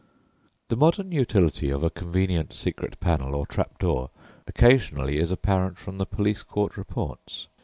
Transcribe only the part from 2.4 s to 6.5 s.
secret panel or trap door occasionally is apparent from the police